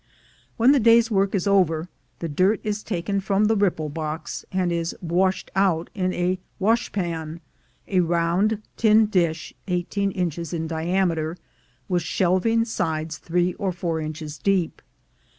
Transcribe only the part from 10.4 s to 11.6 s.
in diameter,